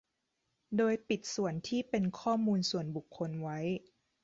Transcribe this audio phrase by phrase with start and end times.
[0.77, 3.59] โดยปิดส่วนที่เป็นข้อมูลส่วนบุคคลไว้